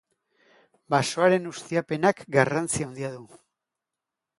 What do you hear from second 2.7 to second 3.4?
handia du.